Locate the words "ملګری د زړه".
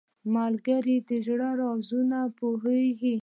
0.35-1.49